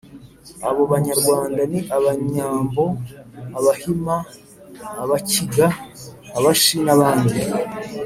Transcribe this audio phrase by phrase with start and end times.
[0.67, 2.83] abo banyarwanda ni abanyambo,
[3.57, 4.15] abahima,
[5.03, 5.67] abakiga,
[6.37, 7.39] abashi n'abandi.